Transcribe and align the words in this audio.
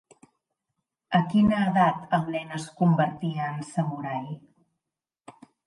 A 1.19 1.21
quina 1.33 1.59
edat 1.65 2.17
el 2.19 2.25
nen 2.37 2.57
es 2.57 2.67
convertia 2.81 3.53
en 3.53 3.63
samurai? 3.71 4.29